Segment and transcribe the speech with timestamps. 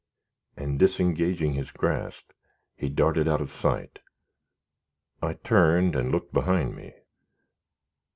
[0.57, 2.31] and, disengaging his grasp,
[2.75, 3.99] he darted out of sight
[5.21, 6.95] I turned and looked behind me.